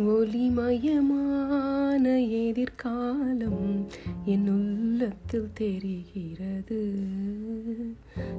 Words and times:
ஒளிமயமான 0.00 2.04
எதிர்காலம் 2.48 3.86
என் 4.24 4.48
உள்ளத்தில் 4.48 5.48
தெரிகிறது. 5.54 6.92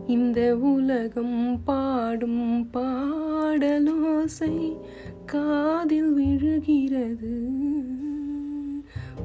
இந்த 0.08 0.58
உலகம் 0.58 1.62
பாடும் 1.64 2.70
பாடலோசை 2.74 4.78
காதில் 5.26 6.14
விழுகிறது. 6.14 7.50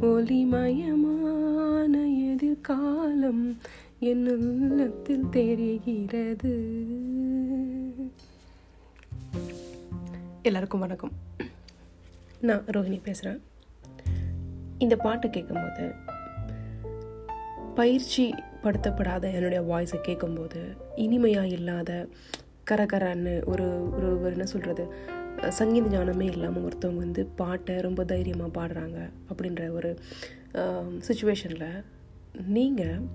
ஒளிமயமான 0.03 1.93
எதிர்காலம் 2.33 3.57
என் 3.99 4.37
உள்ளத்தில் 4.37 5.29
தெரிகிறது. 5.31 6.55
எல்லாருக்கும் 10.43 10.81
வணக்கம். 10.81 11.11
நான் 12.41 12.65
ரோஹிணி 12.67 13.01
பேசுகிறேன் 13.03 13.43
இந்த 14.79 14.97
பாட்டை 14.97 15.31
கேட்கும்போது 15.31 15.95
பயிற்சி 17.75 18.35
படுத்தப்படாத 18.63 19.33
என்னுடைய 19.33 19.61
வாய்ஸை 19.63 20.01
கேட்கும்போது 20.01 20.77
இனிமையாக 20.95 21.47
இல்லாத 21.47 22.09
கரகரன்னு 22.71 23.45
ஒரு 23.45 23.91
ஒரு 23.97 24.21
ஒரு 24.21 24.31
என்ன 24.31 24.45
சொல்கிறது 24.45 24.87
சங்கீத 25.49 25.89
ஞானமே 25.89 26.25
இல்லாமல் 26.25 26.65
ஒருத்தவங்க 26.65 26.97
வந்து 26.97 27.27
பாட்டை 27.37 27.81
ரொம்ப 27.81 28.05
தைரியமாக 28.05 28.61
பாடுறாங்க 28.61 29.11
அப்படின்ற 29.33 29.69
ஒரு 29.69 29.99
சுச்சுவேஷனில் 31.09 31.85
நீங்கள் 32.47 33.09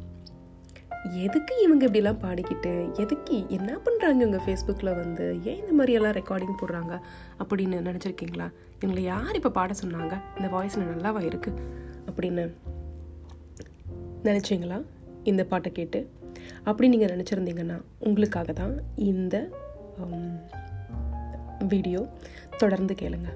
எதுக்கு 1.09 1.61
இவங்க 1.63 1.87
இப்படிலாம் 1.87 2.21
பாடிக்கிட்டு 2.21 2.91
எதுக்கு 2.99 3.45
என்ன 3.49 3.79
பண்ணுறாங்க 3.85 4.15
இவங்க 4.15 4.39
ஃபேஸ்புக்கில் 4.45 4.95
வந்து? 4.95 5.39
ஏன் 5.43 5.67
இந்த 5.67 5.83
மாதிரியெல்லாம் 5.83 6.17
ரெக்கார்டிங் 6.19 6.59
போடுறாங்க 6.61 7.01
அப்படின்னு 7.43 7.77
நினச்சிருக்கீங்களா? 7.89 8.52
இவங்களை 8.81 8.99
யார் 8.99 9.35
இப்போ 9.35 9.52
பாட 9.52 9.73
சொன்னாங்க? 9.83 10.21
இந்த 10.35 10.47
வாய்ஸ் 10.49 10.80
நல்லாவா 10.80 11.21
இருக்குது 11.30 11.61
அப்படின்னு 12.05 12.53
நினச்சிங்களா? 14.23 14.83
இந்த 15.23 15.43
பாட்டை 15.43 15.71
கேட்டு? 15.71 16.09
அப்படி 16.63 16.89
நீங்கள் 16.89 17.17
நினச்சிருந்தீங்கன்னா 17.17 17.81
உங்களுக்காக 17.99 18.53
தான் 18.53 18.81
இந்த 18.95 19.49
வீடியோ 21.67 22.08
தொடர்ந்து 22.58 22.95
கேளுங்க. 23.02 23.30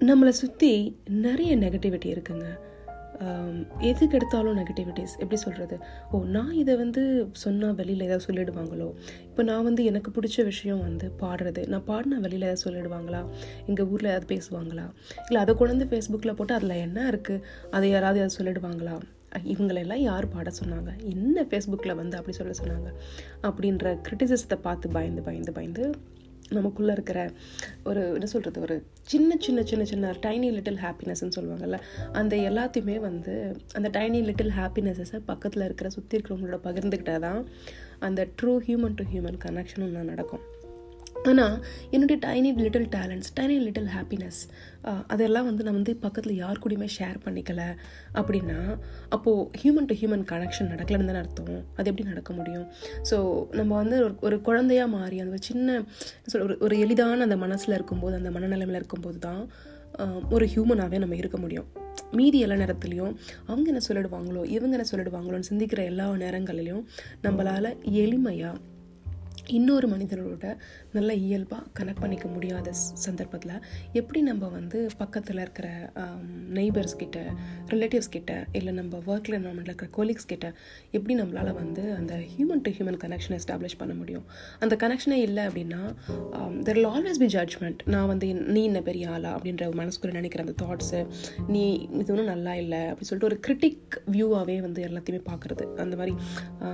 நம்மளை 0.00 0.28
சுற்றி 0.28 0.98
நிறைய 1.06 1.56
நெகட்டிவிட்டி 1.56 2.04
இருக்குங்க. 2.04 2.58
எதுக்கு 3.80 4.16
எடுத்தாலும் 4.18 4.58
நெகட்டிவிட்டிஸ் 4.58 5.14
எப்படி 5.18 5.36
சொல்கிறது 5.36 5.78
ஓ 6.12 6.22
நான் 6.24 6.52
இதை 6.52 6.76
வந்து 6.76 7.30
சொன்னால் 7.32 7.74
வெளியில் 7.74 8.00
ஏதாவது 8.00 8.26
சொல்லிடுவாங்களோ? 8.26 8.88
இப்போ 9.28 9.42
நான் 9.42 9.64
வந்து 9.64 9.84
எனக்கு 9.84 10.10
பிடிச்ச 10.10 10.44
விஷயம் 10.44 10.80
வந்து 10.80 11.12
பாடுறது. 11.22 11.68
நான் 11.68 11.86
பாடினா 11.86 12.18
வெளியில் 12.20 12.46
ஏதாவது 12.48 12.64
சொல்லிடுவாங்களா? 12.66 13.20
எங்கள் 13.66 13.86
ஊரில் 13.86 14.10
ஏதாவது 14.12 14.28
பேசுவாங்களா? 14.34 14.86
இல்லை 15.26 15.40
அதை 15.42 15.54
கொண்டு 15.54 15.74
வந்து 15.74 15.90
ஃபேஸ்புக்கில் 15.92 16.34
போட்டு 16.34 16.54
அதில் 16.54 16.82
என்ன 16.86 17.10
இருக்குது 17.10 17.42
அதை 17.70 17.90
யாராவது 17.90 18.20
ஏதாவது 18.20 18.36
சொல்லிடுவாங்களா? 18.38 18.96
இவங்களெல்லாம் 19.52 20.02
யார் 20.08 20.26
பாட 20.28 20.50
சொன்னாங்க? 20.62 20.90
என்ன 21.02 21.42
ஃபேஸ்புக்கில் 21.42 21.94
வந்து 21.94 22.16
அப்படி 22.16 22.36
சொல்ல 22.36 22.52
சொன்னாங்க? 22.62 22.90
அப்படின்ற 23.42 24.00
கிரிட்டிசிசத்தை 24.08 24.58
பார்த்து 24.62 24.88
பயந்து 24.88 25.22
பயந்து 25.22 25.52
பயந்து 25.52 25.94
நமக்குள்ளே 26.50 26.92
இருக்கிற 26.92 27.30
ஒரு 27.84 28.12
என்ன 28.12 28.26
சொல்கிறது 28.26 28.60
ஒரு 28.60 28.82
சின்ன 29.02 29.36
சின்ன 29.38 29.62
சின்ன 29.62 29.84
சின்ன 29.84 30.10
டைனி 30.10 30.50
லிட்டில் 30.52 30.78
ஹாப்பினஸ்ன்னு 30.82 31.36
சொல்லுவாங்கல்ல 31.40 31.80
அந்த 32.12 32.36
எல்லாத்தையுமே 32.36 32.98
வந்து 32.98 33.56
அந்த 33.74 34.00
டைனி 34.00 34.22
லிட்டில் 34.22 34.52
ஹாப்பினஸஸை 34.56 35.20
பக்கத்தில் 35.26 35.64
இருக்கிற 35.64 35.90
சுற்றி 35.90 36.18
இருக்கிறவங்களோட 36.18 36.58
பகிர்ந்துக்கிட்டால் 36.64 37.18
தான் 37.18 37.46
அந்த 37.98 38.28
true 38.42 38.56
human 38.66 38.94
to 38.94 39.04
human 39.12 39.38
connection 39.44 39.82
ஒன்று 39.82 40.04
நடக்கும். 40.04 40.40
ஆனால் 41.30 41.54
என்னுடைய 41.90 42.16
tiny 42.24 42.50
little 42.64 42.88
talents 42.94 43.30
tiny 43.36 43.56
little 43.66 43.90
happiness 43.96 44.40
அதெல்லாம் 45.06 45.44
வந்து 45.44 45.64
நான் 45.64 45.74
வந்து 45.74 45.92
பக்கத்தில் 45.96 46.34
யார் 46.36 46.60
கூடயுமே 46.64 46.88
ஷேர் 46.96 47.18
பண்ணிக்கல 47.24 47.62
அப்படின்னா 48.14 48.58
அப்போது 49.08 49.46
ஹியூமன் 49.62 49.88
டு 49.90 49.94
ஹியூமன் 50.00 50.24
கனெக்ஷன் 50.32 50.70
நடக்கலன்னு 50.72 51.08
தானே 51.10 51.20
அர்த்தம். 51.24 51.62
அது 51.76 51.90
எப்படி 51.90 52.08
நடக்க 52.08 52.32
முடியும்? 52.32 52.66
ஸோ 53.10 53.18
நம்ம 53.50 53.70
வந்து 53.74 53.96
ஒரு 54.04 54.14
ஒரு 54.20 54.40
குழந்தையாக 54.40 54.94
மாறி 54.96 55.18
அந்த 55.20 55.38
சின்ன 55.40 55.78
சொல் 56.26 56.44
ஒரு 56.46 56.56
ஒரு 56.60 56.76
எளிதான 56.78 57.22
அந்த 57.22 57.36
மனசில் 57.36 57.74
இருக்கும்போது 57.74 58.16
அந்த 58.16 58.32
மனநிலைமையில் 58.36 58.80
இருக்கும்போது 58.82 59.18
தான் 59.18 59.42
ஒரு 60.30 60.44
ஹியூமனாகவே 60.46 60.98
நம்ம 60.98 61.14
இருக்க 61.14 61.38
முடியும். 61.38 61.66
மீதி 62.18 62.38
எல்லா 62.44 62.56
நேரத்துலையும் 62.56 63.12
அவங்க 63.46 63.66
என்ன 63.72 63.82
சொல்லிடுவாங்களோ 63.88 64.44
இவங்க 64.56 64.72
என்ன 64.76 64.86
சொல்லிடுவாங்களோன்னு 64.92 65.50
சிந்திக்கிற 65.50 65.82
எல்லா 65.84 66.06
நேரங்களிலையும் 66.24 66.84
நம்மளால் 67.22 67.70
எளிமையாக 68.02 68.56
இன்னொரு 69.46 69.88
மனிதனோட 69.88 70.56
நல்ல 70.92 71.14
இயல்பாக 71.14 71.62
கனெக்ட் 71.80 72.00
பண்ணிக்க 72.00 72.28
முடியாத 72.28 72.72
சந்தர்ப்பத்தில் 73.06 73.52
எப்படி 73.92 74.22
நம்ம 74.22 74.48
வந்து 74.48 74.88
பக்கத்தில் 74.98 75.38
இருக்கிற 75.38 75.92
நெய்பர்ஸ் 76.52 76.96
கிட்ட 76.96 77.32
ரிலேட்டிவ்ஸ் 77.66 78.10
கிட்ட 78.10 78.46
இல்லை 78.52 78.72
நம்ம 78.72 78.98
ஒர்க்கில் 79.06 79.36
என்வரான்மெண்ட்டில் 79.38 79.72
இருக்கிற 79.72 79.90
கொலீக்ஸ் 79.96 80.26
கிட்ட 80.26 80.54
எப்படி 80.90 81.16
நம்மளால் 81.20 81.52
வந்து 81.52 81.92
அந்த 81.92 82.14
ஹியூமன் 82.14 82.62
டு 82.62 82.70
ஹியூமன் 82.70 82.98
கனெக்ஷனை 83.04 83.38
எஸ்டாப்ளிஷ் 83.40 83.78
பண்ண 83.78 83.94
முடியும்? 83.94 84.24
அந்த 84.58 84.76
கனெக்ஷனே 84.76 85.18
இல்லை 85.28 85.46
அப்படின்னா 85.46 85.80
there 86.62 86.74
will 86.74 86.90
always 86.94 87.20
be 87.24 87.26
judgment 87.26 87.82
நான் 87.84 88.06
வந்து 88.06 88.34
நீ 88.34 88.64
என்ன 88.64 88.80
பெரிய 88.80 89.10
ஆளா 89.10 89.36
அப்படின்ற 89.36 89.70
மனசுக்குள்ள 89.82 90.12
நினைக்கிற 90.12 90.44
அந்த 90.46 90.56
தாட்ஸு 90.64 91.06
நீ 91.46 91.74
இது 91.74 92.12
ஒன்றும் 92.12 92.32
நல்லா 92.32 92.54
இல்லை 92.54 92.78
அப்படின்னு 92.78 93.10
சொல்லிட்டு 93.10 93.30
ஒரு 93.30 93.40
கிரிட்டிக் 93.46 94.00
வியூவாகவே 94.12 94.60
வந்து 94.60 94.82
எல்லாத்தையுமே 94.88 95.22
பார்க்குறது. 95.30 95.76
அந்த 95.76 95.96
மாதிரி 95.96 96.16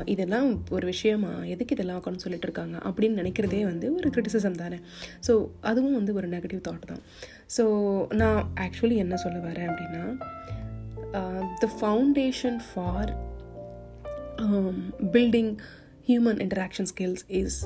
இதெல்லாம் 0.04 0.64
ஒரு 0.70 0.86
விஷயமா 0.86 1.32
எதுக்கு 1.44 1.74
இதெல்லாம் 1.74 2.00
உட்காந்து 2.02 2.24
சொல்லிட்டு 2.24 2.46
இருக்காங்க. 2.46 2.58
இருக்காங்க 2.60 2.78
அப்படின்னு 2.88 3.20
நினைக்கிறதே 3.22 3.60
வந்து 3.70 3.86
ஒரு 3.96 4.08
கிரிட்டிசிசம் 4.14 4.60
தானே. 4.62 4.78
ஸோ 5.26 5.32
அதுவும் 5.70 5.96
வந்து 5.98 6.12
ஒரு 6.18 6.28
நெகட்டிவ் 6.28 6.62
தாட் 6.68 6.86
தான். 6.92 7.02
ஸோ 7.56 7.64
நான் 8.20 8.40
ஆக்சுவலி 8.64 8.96
என்ன 9.04 9.16
சொல்ல 9.24 9.38
வரேன் 9.48 9.68
அப்படின்னா 9.72 10.04
the 11.62 11.68
foundation 11.78 12.58
for 12.68 13.10
building 15.16 15.52
human 16.08 16.40
interaction 16.44 16.88
skills 16.92 17.24
is 17.40 17.58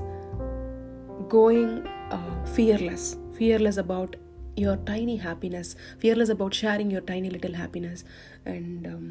going 1.37 1.77
fearless 2.55 3.09
fearless 3.37 3.81
about 3.85 4.15
your 4.57 4.77
tiny 4.91 5.17
happiness. 5.27 5.69
Fearless 6.03 6.31
about 6.35 6.55
sharing 6.61 6.91
your 6.91 7.05
tiny 7.11 7.31
little 7.35 7.55
happiness. 7.63 8.01
And 8.47 8.87
um, 8.87 9.07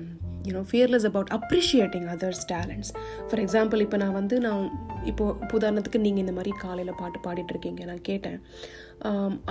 you 0.47 0.53
know 0.55 0.63
fearless 0.71 1.05
about 1.09 1.29
appreciating 1.37 2.03
others 2.13 2.39
talents. 2.51 2.89
For 3.29 3.39
example 3.45 3.79
இப்போ 3.85 3.97
நான் 3.97 4.17
வந்து 4.19 4.39
நான் 4.39 4.69
இப்போ 5.03 5.25
உதாரணத்துக்கு 5.53 6.03
நீங்கள் 6.05 6.23
இந்த 6.25 6.31
மாதிரி 6.31 6.53
காலையில் 6.65 6.93
பாட்டு 6.97 7.19
பாடிட்டு 7.25 7.53
இருக்கீங்க 7.53 7.83
நான் 7.85 8.01
கேட்டேன். 8.01 8.39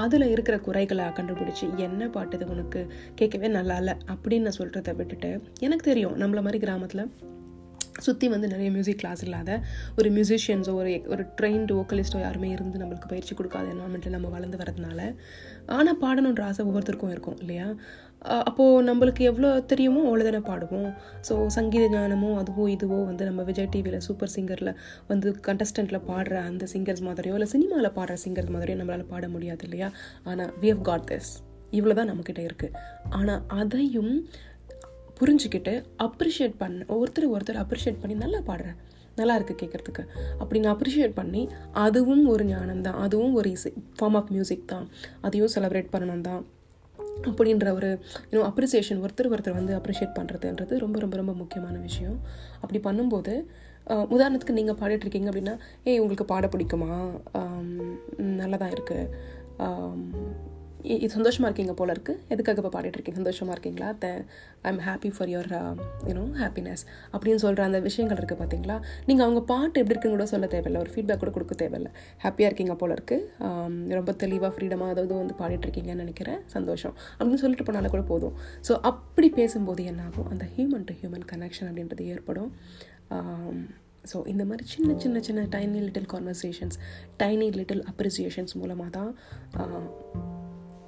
அதில் 0.05 0.27
இருக்கிற 0.35 0.59
குறைகளை 0.59 1.05
கண்டுபிடிச்சி 1.05 1.67
என்ன 1.77 2.09
பாட்டு 2.09 2.37
இது 2.37 2.47
உனக்கு 2.51 2.81
கேட்கவே 3.15 3.49
நல்லா 3.59 3.77
இல்லை? 3.77 3.95
அப்படின்னு 4.15 4.47
நான் 4.47 4.59
சொல்கிறத 4.59 4.95
விட்டுட்டு 4.97 5.31
எனக்கு 5.59 5.85
தெரியும் 5.91 6.17
நம்மள 6.21 6.43
மாதிரி 6.47 6.59
கிராமத்தில் 6.59 7.05
சுற்றி 8.01 8.29
வந்து 8.29 8.49
நிறைய 8.49 8.71
மியூசிக் 8.71 8.99
கிளாஸ் 8.99 9.23
இல்லாத 9.25 9.51
ஒரு 9.99 10.11
மியூசிஷியன்ஸோ 10.11 10.75
ஒரு 10.75 10.93
ஒரு 11.07 11.25
ட்ரெயின்டு 11.41 11.77
வோக்கலிஸ்ட்டோ 11.79 12.21
யாருமே 12.21 12.49
இருந்து 12.51 12.81
நம்மளுக்கு 12.83 13.09
பயிற்சி 13.09 13.35
கொடுக்காத 13.35 13.67
என்வாமெண்ட்டில் 13.75 14.09
நம்ம 14.09 14.29
வளர்ந்து 14.29 14.57
வரதுனால 14.57 15.01
ஆனால் 15.77 16.01
பாடணுன்ற 16.05 16.43
ஆசை 16.43 16.67
ஒவ்வொருத்தருக்கும் 16.67 17.11
இருக்கும் 17.11 17.39
இல்லையா? 17.41 17.77
அப்போது 18.49 18.85
நம்மளுக்கு 18.89 19.23
எவ்வளோ 19.31 19.61
தெரியுமோ 19.61 20.01
அவ்வளோ 20.09 20.25
தானே 20.25 20.41
பாடுவோம். 20.51 20.91
ஸோ 21.29 21.47
சங்கீத 21.47 21.85
ஞானமோ 21.89 22.31
அதுவோ 22.43 22.65
இதுவோ 22.77 23.05
வந்து 23.05 23.25
நம்ம 23.25 23.43
விஜய் 23.43 23.71
டிவியில் 23.71 24.05
சூப்பர் 24.09 24.33
சிங்கரில் 24.37 24.73
வந்து 25.09 25.31
கண்டஸ்டண்ட்டில் 25.49 26.05
பாடுற 26.11 26.35
அந்த 26.51 26.67
சிங்கர்ஸ் 26.75 27.03
மாதிரியோ 27.09 27.33
இல்லை 27.33 27.47
சினிமாவில் 27.47 27.95
பாடுற 27.99 28.17
சிங்கர்ஸ் 28.25 28.53
மாதிரியோ 28.57 28.77
நம்மளால் 28.81 29.11
பாட 29.15 29.29
முடியாது 29.29 29.65
இல்லையா? 29.65 29.91
ஆனால் 30.25 30.53
வி 30.63 30.69
ஹவ் 30.69 30.83
காட் 30.83 31.09
திஸ் 31.13 31.33
இவ்வளோ 31.73 31.95
தான் 31.95 32.09
நம்மக்கிட்ட 32.11 32.43
இருக்குது 32.49 32.75
ஆனால் 33.11 33.43
அதையும் 33.49 34.15
புரிஞ்சுக்கிட்டு 35.23 35.75
அப்ரிஷியேட் 36.07 36.57
பண்ண 36.63 36.87
ஒருத்தர் 37.01 37.33
ஒருத்தர் 37.35 37.63
அப்ரிஷியேட் 37.65 38.01
பண்ணி 38.05 38.17
நல்லா 38.25 38.41
பாடுறேன். 38.49 38.79
நல்லா 39.19 39.35
இருக்குது 39.39 39.61
கேட்குறதுக்கு 39.61 40.03
நான் 40.65 40.75
அப்ரிஷியேட் 40.75 41.19
பண்ணி 41.19 41.43
அதுவும் 41.85 42.25
ஒரு 42.33 42.45
ஞானம் 42.51 42.83
தான். 42.87 42.99
அதுவும் 43.05 43.35
ஒரு 43.41 43.49
இசை 43.57 43.71
ஃபார்ம் 43.99 44.17
ஆஃப் 44.21 44.31
மியூசிக் 44.35 44.71
தான். 44.73 44.87
அதையும் 45.27 45.53
செலிப்ரேட் 45.55 45.91
பண்ணணும் 45.95 46.25
தான். 46.29 46.43
அப்படின்ற 47.31 47.67
ஒரு 47.79 47.89
இன்னும் 48.29 48.47
அப்ரிசியேஷன் 48.51 49.03
ஒருத்தர் 49.05 49.31
ஒருத்தர் 49.33 49.59
வந்து 49.59 49.75
அப்ரிஷியேட் 49.79 50.17
பண்ணுறதுன்றது 50.19 50.79
ரொம்ப 50.85 50.97
ரொம்ப 51.05 51.17
ரொம்ப 51.21 51.33
முக்கியமான 51.43 51.77
விஷயம். 51.89 52.17
அப்படி 52.63 52.81
பண்ணும்போது 52.89 53.35
உதாரணத்துக்கு 54.15 54.59
நீங்கள் 54.61 54.79
பாடிட்டுருக்கீங்க 54.81 55.31
அப்படின்னா 55.31 55.55
ஏய் 55.91 56.01
உங்களுக்கு 56.03 56.27
பாட 56.33 56.47
பிடிக்குமா? 56.55 56.91
நல்லா 58.41 58.59
தான் 58.63 58.75
இருக்குது 58.77 59.09
இது 61.03 61.09
சந்தோஷமாக 61.15 61.49
இருக்கீங்க 61.49 61.75
போல 61.81 61.95
இருக்குது 61.95 62.21
எதுக்காக 62.35 62.61
இப்போ 62.61 62.71
பாடிட்டு 62.75 62.97
இருக்கீங்க? 62.99 63.19
சந்தோஷமாக 63.21 63.55
இருக்கீங்களா? 63.57 63.89
The 64.03 64.07
I 64.67 64.71
am 64.73 64.81
happy 64.87 65.11
for 65.17 65.31
your 65.33 65.51
you know 66.09 66.25
happiness 66.43 66.83
அப்படின்னு 67.13 67.41
சொல்கிற 67.45 67.65
அந்த 67.69 67.81
விஷயங்கள் 67.89 68.19
இருக்குது 68.21 68.41
பார்த்தீங்களா 68.43 68.77
நீங்கள் 69.09 69.25
அவங்க 69.27 69.43
பாட்டு 69.53 69.77
எப்படி 69.83 69.95
இருக்குன்னு 69.95 70.17
கூட 70.17 70.27
சொல்ல 70.33 70.49
தேவையில்லை. 70.55 70.81
ஒரு 70.85 70.93
ஃபீட்பேக் 70.95 71.23
கூட 71.25 71.33
கொடுக்க 71.37 71.57
தேவையில்லை. 71.63 71.93
ஹாப்பியாக 72.25 72.51
இருக்கீங்க 72.51 72.77
போல 72.83 72.97
இருக்குது 72.99 73.95
ரொம்ப 73.99 74.15
தெளிவாக 74.25 74.53
ஃப்ரீடமாக 74.57 74.95
அதாவது 74.95 75.15
வந்து 75.23 75.37
பாடிட்டுருக்கீங்கன்னு 75.43 76.05
நினைக்கிறேன். 76.05 76.41
சந்தோஷம். 76.57 76.97
அப்படின்னு 77.19 77.43
சொல்லிட்டு 77.45 77.67
போனாலும் 77.69 77.95
கூட 77.97 78.05
போதும். 78.13 78.35
ஸோ 78.69 78.75
அப்படி 78.93 79.31
பேசும்போது 79.41 79.85
என்ன 79.93 80.03
ஆகும்? 80.09 80.29
அந்த 80.35 80.47
ஹியூமன் 80.57 80.87
டு 80.91 80.97
ஹியூமன் 81.03 81.27
கனெக்ஷன் 81.35 81.71
அப்படின்றது 81.71 82.07
ஏற்படும். 82.17 82.51
ஸோ 84.11 84.19
இந்த 84.31 84.45
மாதிரி 84.51 84.65
சின்ன 84.75 84.95
சின்ன 85.03 85.17
சின்ன 85.27 85.41
tiny 85.55 85.81
little 85.87 86.09
conversations 86.13 86.77
tiny 87.21 87.49
little 87.59 87.83
appreciations 87.91 88.55
மூலமாக 88.61 88.91
தான் 88.99 89.11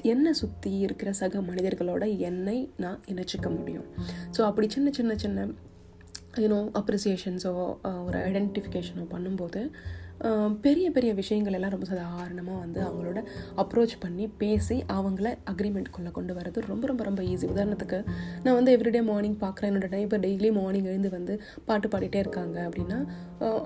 என்னை 0.05 0.33
சுற்றி 0.33 0.71
இருக்கிற 0.79 1.12
சக 1.12 1.41
மனிதர்களோட 1.41 2.05
என்னை 2.19 2.59
நான் 2.77 3.01
இணைச்சிக்க 3.06 3.49
முடியும். 3.59 3.87
ஸோ 4.37 4.41
அப்படி 4.43 4.69
சின்ன 4.69 4.91
சின்ன 4.91 5.15
சின்ன 5.17 5.49
யூனோ 6.39 6.61
அப்ரிசியேஷன்ஸோ 6.81 7.53
ஒரு 8.05 8.19
ஐடென்டிஃபிகேஷனோ 8.19 9.05
பண்ணும்போது 9.12 9.61
பெரிய 10.61 10.91
பெரிய 10.91 11.15
விஷயங்கள் 11.15 11.53
எல்லாம் 11.53 11.73
ரொம்ப 11.73 11.87
சாதாரணமாக 11.87 12.59
வந்து 12.59 12.81
அவங்களோட 12.81 13.21
அப்ரோச் 13.56 13.95
பண்ணி 14.01 14.27
பேசி 14.39 14.77
அவங்கள 14.89 15.29
அக்ரிமெண்ட்குள்ளே 15.53 16.11
கொண்டு 16.11 16.35
வரது 16.35 16.61
ரொம்ப 16.67 16.87
ரொம்ப 16.87 17.05
ரொம்ப 17.05 17.23
ஈஸி 17.23 17.47
உதாரணத்துக்கு 17.47 17.99
நான் 18.43 18.55
வந்து 18.55 18.75
எவ்ரிடே 18.77 19.03
மார்னிங் 19.03 19.39
பார்க்குறேன் 19.41 19.71
என்னோட 19.73 19.89
நைபர் 19.89 20.21
டெய்லி 20.21 20.50
மார்னிங் 20.50 20.85
எழுந்து 20.85 21.11
வந்து 21.11 21.37
பாட்டு 21.65 21.89
பாடிட்டே 21.89 22.17
இருக்காங்க 22.17 22.59
அப்படின்னா 22.69 22.99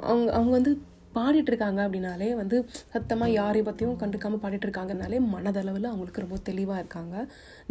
அவங்க 0.03 0.29
அவங்க 0.33 0.51
வந்து 0.51 0.73
பாடிட்டு 1.19 1.51
இருக்காங்க 1.53 1.81
அப்படின்னாலே 1.87 2.31
வந்து 2.41 2.57
சத்தமாக 2.95 3.31
யாரை 3.41 3.63
பற்றியும் 3.69 3.99
கண்டுக்காமல் 4.03 4.43
பாடிட்டு 4.45 4.67
இருக்காங்கனாலே 4.69 5.21
மனதளவில் 5.35 5.89
அவங்களுக்கு 5.93 6.25
ரொம்ப 6.25 6.39
தெளிவாக 6.49 6.83
இருக்காங்க 6.83 7.15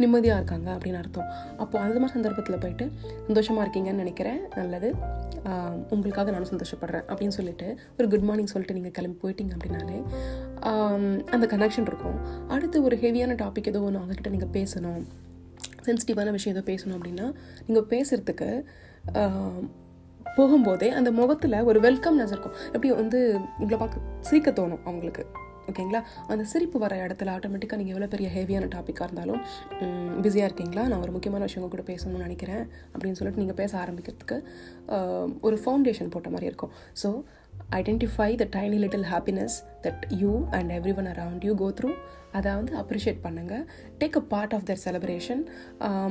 நிம்மதியாக 0.02 0.40
இருக்காங்க 0.40 0.68
அப்படின்னு 0.76 1.00
அர்த்தம். 1.02 1.28
அப்போ 1.62 1.76
அந்த 1.84 1.96
மாதிரி 2.00 2.14
சந்தர்ப்பத்தில் 2.16 2.60
போயிட்டு 2.64 2.86
சந்தோஷமாக 3.28 3.64
இருக்கீங்கன்னு 3.64 4.02
நினைக்கிறேன். 4.04 4.40
நல்லது. 4.60 4.90
உங்களுக்காக 5.94 6.30
நானும் 6.34 6.50
சந்தோஷப்படுறேன் 6.52 7.04
அப்படின்னு 7.10 7.36
சொல்லிட்டு 7.38 7.68
ஒரு 7.98 8.06
குட் 8.12 8.26
மார்னிங் 8.28 8.52
சொல்லிட்டு 8.54 8.76
நீங்கள் 8.78 8.96
கிளம்பி 8.98 9.18
போயிட்டீங்க 9.24 9.54
அப்படின்னாலே 9.56 9.98
அந்த 11.34 11.44
கனெக்ஷன் 11.54 11.88
இருக்கும். 11.90 12.18
அடுத்து 12.54 12.76
ஒரு 12.88 12.96
ஹெவியான 13.04 13.36
டாபிக் 13.42 13.70
ஏதோ 13.72 13.82
ஒன்று 13.88 14.00
அவங்கக்கிட்ட 14.00 14.32
நீங்கள் 14.36 14.54
பேசணும். 14.58 15.02
சென்சிட்டிவான 15.86 16.32
விஷயம் 16.36 16.54
ஏதோ 16.56 16.64
பேசணும் 16.72 16.96
அப்படின்னா 16.98 17.26
நீங்கள் 17.66 17.86
பேசுகிறதுக்கு 17.92 18.48
போகும்போதே 20.36 20.88
அந்த 20.98 21.10
முகத்தில் 21.18 21.64
ஒரு 21.70 21.78
வெல்கம்னஸ் 21.86 22.32
இருக்கும். 22.34 22.56
எப்படி 22.74 22.90
வந்து 23.02 23.20
உங்களை 23.60 23.78
பார்க்க 23.82 24.06
சிரிக்க 24.28 24.50
தோணும் 24.58 24.82
அவங்களுக்கு. 24.88 25.24
ஓகேங்களா? 25.70 26.00
அந்த 26.32 26.44
சிரிப்பு 26.50 26.78
வர 26.82 26.92
இடத்துல 27.06 27.32
ஆட்டோமேட்டிக்காக 27.36 27.78
நீங்கள் 27.80 27.94
எவ்வளோ 27.94 28.08
பெரிய 28.12 28.28
ஹெவியான 28.36 28.68
டாப்பிக்காக 28.74 29.06
இருந்தாலும் 29.08 29.40
பிஸியாக 30.24 30.48
இருக்கீங்களா? 30.48 30.84
நான் 30.90 31.02
ஒரு 31.06 31.12
முக்கியமான 31.16 31.46
விஷயம் 31.48 31.72
கூட 31.74 31.84
பேசணும்னு 31.90 32.26
நினைக்கிறேன். 32.26 32.62
அப்படின்னு 32.92 33.18
சொல்லிட்டு 33.18 33.42
நீங்கள் 33.42 33.58
பேச 33.62 33.72
ஆரம்பிக்கிறதுக்கு 33.82 34.38
ஒரு 35.48 35.58
ஃபவுண்டேஷன் 35.64 36.12
போட்ட 36.14 36.30
மாதிரி 36.34 36.48
இருக்கும். 36.50 36.72
So 37.02 37.10
identify 37.78 38.30
the 38.42 38.46
tiny 38.56 38.78
little 38.84 39.08
happiness 39.14 39.56
that 39.86 40.04
you 40.22 40.32
and 40.58 40.70
every 40.78 40.94
one 41.00 41.10
around 41.14 41.44
you 41.48 41.54
go 41.64 41.68
through 41.80 41.90
அதை 42.38 42.50
வந்து 42.58 42.72
அப்ரிஷியேட் 42.80 43.20
பண்ணுங்கள் 43.26 43.62
take 44.00 44.16
a 44.20 44.22
part 44.32 44.54
of 44.56 44.64
their 44.68 44.80
celebration 44.84 45.42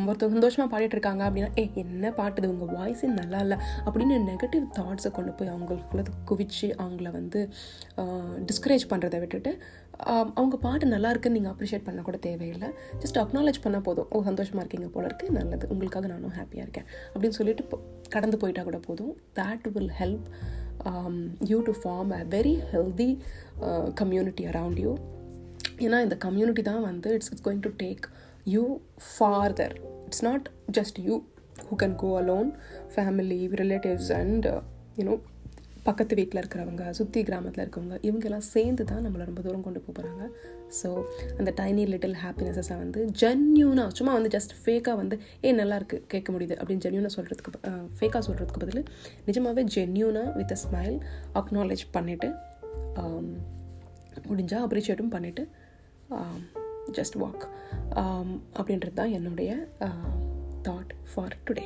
ஒருத்தர் 0.08 0.34
சந்தோஷமாக 0.36 0.68
பாடிட்டு 0.72 0.96
இருக்காங்க 0.98 1.24
அப்படின்னா 1.28 1.50
ஏ 1.62 1.64
என்ன 1.84 2.12
பாட்டுது 2.20 2.48
உங்கள் 2.54 2.72
வாய்ஸே 2.78 3.10
நல்லா 3.20 3.40
இல்லை. 3.46 3.58
அப்படின்னு 3.86 4.16
நெகட்டிவ் 4.32 4.66
தாட்ஸை 4.78 5.12
கொண்டு 5.18 5.34
போய் 5.40 5.52
அவங்களுக்குள்ள 5.54 6.04
குவிச்சு 6.32 6.70
அவங்கள 6.84 7.12
வந்து 7.20 7.42
டிஸ்கரேஜ் 8.50 8.86
பண்ணுறதை 8.94 9.20
விட்டுட்டு 9.24 9.54
அவங்க 10.40 10.56
பாட்டு 10.66 10.86
நல்லா 10.96 11.12
இருக்குன்னு 11.14 11.38
நீங்கள் 11.40 11.54
அப்ரிஷியேட் 11.54 11.88
பண்ண 11.88 12.02
கூட 12.08 12.18
தேவையில்லை. 12.28 12.70
ஜஸ்ட் 13.04 13.20
அக்னாலேஜ் 13.24 13.64
பண்ணால் 13.64 13.86
போதும். 13.88 14.08
ஓ 14.14 14.24
சந்தோஷமாக 14.30 14.64
இருக்கீங்க 14.64 14.90
போல 14.96 15.06
இருக்குது 15.10 15.36
நல்லது. 15.40 15.66
உங்களுக்காக 15.74 16.08
நானும் 16.14 16.36
ஹாப்பியாக 16.40 16.66
இருக்கேன். 16.68 16.88
அப்படின்னு 17.14 17.40
சொல்லிட்டு 17.40 17.64
கடந்து 18.16 18.40
போயிட்டா 18.44 18.64
கூட 18.70 18.80
போதும். 18.88 19.14
That 19.40 19.68
will 19.78 19.94
help 20.02 20.28
you 21.52 21.60
to 21.62 21.74
form 21.82 22.12
a 22.12 22.24
very 22.30 22.56
healthy 22.74 23.10
community 23.94 24.46
around 24.46 24.80
you 24.80 24.94
ஏன்னா 25.80 25.98
இந்த 26.02 26.18
கம்யூனிட்டி 26.18 26.62
தான் 26.62 26.82
வந்து 26.82 27.10
it's 27.14 27.32
it's 27.32 27.46
going 27.48 27.64
to 27.68 27.72
take 27.78 28.06
you 28.46 28.64
farther 29.08 29.76
it's 30.08 30.24
not 30.24 30.46
just 30.72 31.00
you 31.00 31.16
who 31.70 31.78
can 31.78 31.96
go 31.96 32.10
alone 32.20 32.50
family 32.96 33.40
relatives 33.56 34.12
and 34.12 34.48
you know 34.98 35.16
பக்கத்து 35.88 36.16
வீட்டில் 36.16 36.40
இருக்கிறவங்க 36.42 36.90
சுற்றி 36.90 37.24
கிராமத்தில் 37.24 37.64
இருக்கவங்க 37.66 37.96
இவங்கெல்லாம் 38.02 38.46
சேர்ந்து 38.48 38.84
தான் 38.84 39.04
நம்மளை 39.06 39.26
ரொம்ப 39.26 39.42
தூரம் 39.42 39.64
கொண்டு 39.64 39.82
போகிறாங்க 39.88 40.24
ஸோ 40.82 40.90
அந்த 41.38 41.54
டைனி 41.60 41.84
லிட்டில் 41.86 42.18
ஹாப்பினஸஸை 42.24 42.78
வந்து 42.78 43.02
ஜென்யூனாக 43.22 43.90
சும்மா 43.90 44.14
வந்து 44.14 44.32
ஜஸ்ட் 44.38 44.54
ஃபேக்காக 44.64 44.96
வந்து 44.96 45.18
ஏ 45.44 45.52
நல்லாயிருக்கு 45.52 46.00
கேட்க 46.08 46.32
முடியுது 46.32 46.58
அப்படின்னு 46.58 46.86
ஜென்யூனாக 46.88 47.14
சொல்கிறதுக்கு 47.14 47.54
ஃபேக்காக 48.00 48.22
சொல்கிறதுக்கு 48.28 48.60
பதில் 48.60 48.84
நிஜமாகவே 49.26 49.64
ஜென்யூனாக 49.76 50.36
வித் 50.36 50.52
அ 50.52 50.60
ஸ்மைல் 50.66 50.98
அக்னாலேஜ் 51.34 51.86
பண்ணிவிட்டு 51.94 52.30
முடிஞ்சால் 54.28 54.66
அப்ரிஷியேட்டும் 54.68 55.14
பண்ணிவிட்டு 55.14 55.46
ஜஸ்ட் 56.92 57.18
வாக் 57.18 57.46
அப்படின்றது 58.54 58.94
தான் 58.94 59.12
என்னுடைய 59.12 59.52
தாட் 60.62 60.94
ஃபார் 61.12 61.36
டுடே 61.50 61.66